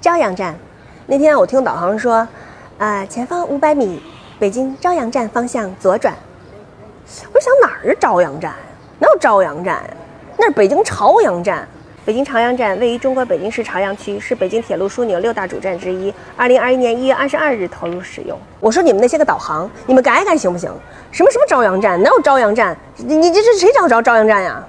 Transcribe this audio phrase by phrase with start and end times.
[0.00, 0.54] 朝阳站，
[1.04, 2.26] 那天我听导航说，
[2.78, 4.00] 呃，前方五百米，
[4.38, 6.14] 北京朝阳站方向左转。
[7.34, 8.54] 我想哪儿是朝阳站？
[8.98, 9.78] 哪有朝阳站？
[10.38, 11.68] 那是北京朝阳站。
[12.02, 16.12] 北京朝阳站位于中国北京市朝阳区，是北京铁路枢纽六大主站之一。
[16.34, 18.38] 二零二一年一月二十二日投入使用。
[18.58, 20.72] 我说你们那些个导航，你们改改行不行？
[21.10, 22.02] 什么什么朝阳站？
[22.02, 22.74] 哪有朝阳站？
[22.96, 24.64] 你你这是谁找着朝阳站呀？